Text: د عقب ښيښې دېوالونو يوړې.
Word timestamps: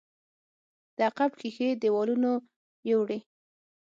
د 0.95 0.97
عقب 1.07 1.31
ښيښې 1.39 1.69
دېوالونو 1.81 2.31
يوړې. 2.89 3.19